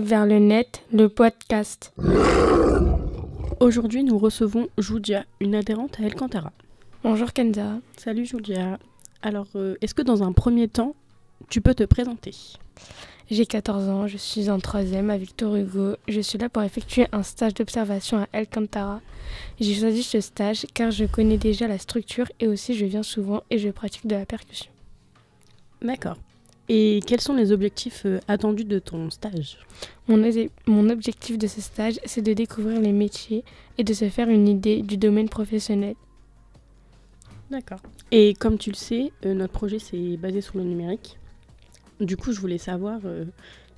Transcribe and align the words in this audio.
Vers 0.00 0.26
le 0.26 0.38
net, 0.38 0.82
le 0.92 1.08
podcast. 1.08 1.92
Aujourd'hui, 3.60 4.04
nous 4.04 4.18
recevons 4.18 4.68
Julia, 4.78 5.24
une 5.40 5.54
adhérente 5.54 5.98
à 6.00 6.04
Elcantara. 6.04 6.52
Bonjour 7.04 7.32
Kenza. 7.32 7.78
Salut 7.96 8.26
Julia. 8.26 8.78
Alors, 9.22 9.46
euh, 9.54 9.76
est-ce 9.80 9.94
que 9.94 10.02
dans 10.02 10.22
un 10.22 10.32
premier 10.32 10.68
temps, 10.68 10.94
tu 11.50 11.60
peux 11.60 11.74
te 11.74 11.84
présenter? 11.84 12.34
J'ai 13.32 13.46
14 13.46 13.88
ans, 13.88 14.06
je 14.06 14.18
suis 14.18 14.50
en 14.50 14.60
troisième 14.60 15.08
à 15.08 15.16
Victor 15.16 15.56
Hugo. 15.56 15.96
Je 16.06 16.20
suis 16.20 16.36
là 16.36 16.50
pour 16.50 16.62
effectuer 16.62 17.06
un 17.12 17.22
stage 17.22 17.54
d'observation 17.54 18.18
à 18.18 18.26
Alcantara. 18.34 19.00
J'ai 19.58 19.72
choisi 19.72 20.02
ce 20.02 20.20
stage 20.20 20.66
car 20.74 20.90
je 20.90 21.06
connais 21.06 21.38
déjà 21.38 21.66
la 21.66 21.78
structure 21.78 22.26
et 22.40 22.46
aussi 22.46 22.74
je 22.74 22.84
viens 22.84 23.02
souvent 23.02 23.42
et 23.48 23.56
je 23.56 23.70
pratique 23.70 24.06
de 24.06 24.16
la 24.16 24.26
percussion. 24.26 24.70
D'accord. 25.80 26.18
Et 26.68 27.00
quels 27.06 27.22
sont 27.22 27.32
les 27.32 27.52
objectifs 27.52 28.02
euh, 28.04 28.20
attendus 28.28 28.66
de 28.66 28.78
ton 28.78 29.08
stage? 29.08 29.56
Mon, 30.08 30.90
objectif 30.90 31.38
de 31.38 31.46
ce 31.46 31.62
stage, 31.62 32.00
c'est 32.04 32.20
de 32.20 32.34
découvrir 32.34 32.82
les 32.82 32.92
métiers 32.92 33.44
et 33.78 33.84
de 33.84 33.94
se 33.94 34.10
faire 34.10 34.28
une 34.28 34.46
idée 34.46 34.82
du 34.82 34.98
domaine 34.98 35.30
professionnel. 35.30 35.94
D'accord. 37.50 37.80
Et 38.10 38.34
comme 38.34 38.58
tu 38.58 38.68
le 38.68 38.76
sais, 38.76 39.10
euh, 39.24 39.32
notre 39.32 39.54
projet 39.54 39.78
c'est 39.78 40.18
basé 40.18 40.42
sur 40.42 40.58
le 40.58 40.64
numérique. 40.64 41.16
Du 42.02 42.16
coup, 42.16 42.32
je 42.32 42.40
voulais 42.40 42.58
savoir 42.58 43.00
euh, 43.04 43.24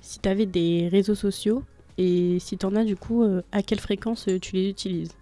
si 0.01 0.19
tu 0.19 0.27
avais 0.27 0.45
des 0.47 0.87
réseaux 0.87 1.15
sociaux 1.15 1.63
et 1.97 2.39
si 2.39 2.57
tu 2.57 2.65
en 2.65 2.75
as 2.75 2.83
du 2.83 2.95
coup, 2.95 3.23
euh, 3.23 3.41
à 3.51 3.61
quelle 3.61 3.79
fréquence 3.79 4.27
euh, 4.27 4.39
tu 4.39 4.55
les 4.55 4.67
utilises? 4.67 5.13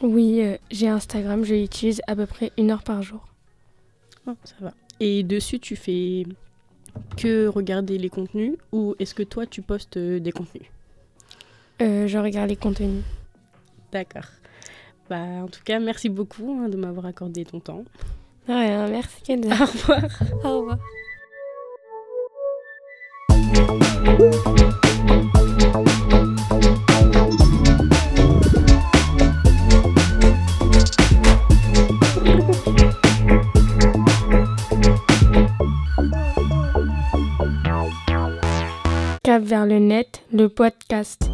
Oui, 0.00 0.42
j'ai 0.72 0.88
Instagram, 0.88 1.44
je 1.44 1.54
l'utilise 1.54 2.02
à 2.08 2.16
peu 2.16 2.26
près 2.26 2.50
une 2.58 2.72
heure 2.72 2.82
par 2.82 3.02
jour. 3.02 3.28
Oh, 4.26 4.34
ça 4.42 4.56
va. 4.60 4.74
Et 4.98 5.22
dessus, 5.22 5.60
tu 5.60 5.76
fais 5.76 6.24
que 7.16 7.46
regarder 7.46 7.98
les 7.98 8.08
contenus 8.08 8.56
ou 8.72 8.96
est-ce 8.98 9.14
que 9.14 9.22
toi 9.22 9.46
tu 9.46 9.62
postes 9.62 9.98
des 9.98 10.32
contenus? 10.32 10.66
Euh, 11.80 12.08
je 12.08 12.18
regarde 12.18 12.50
les 12.50 12.56
contenus. 12.56 13.04
D'accord. 13.92 14.26
Bah, 15.08 15.16
en 15.16 15.48
tout 15.48 15.62
cas, 15.64 15.78
merci 15.78 16.08
beaucoup 16.08 16.58
hein, 16.60 16.68
de 16.68 16.76
m'avoir 16.76 17.06
accordé 17.06 17.44
ton 17.44 17.60
temps. 17.60 17.84
Merci 18.48 19.22
Kenza. 19.22 19.54
Au 19.54 19.66
revoir. 19.66 20.22
Au 20.44 20.58
revoir. 20.58 20.78
Vers 39.40 39.66
le 39.66 39.78
net, 39.78 40.22
le 40.32 40.48
podcast. 40.48 41.30